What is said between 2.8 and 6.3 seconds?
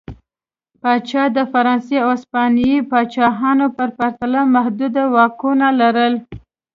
پاچاهانو په پرتله محدود واکونه لرل.